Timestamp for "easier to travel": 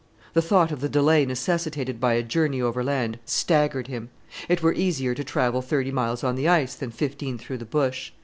4.73-5.61